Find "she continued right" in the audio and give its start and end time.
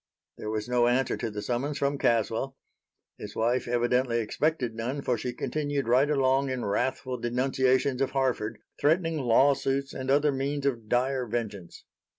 5.15-6.09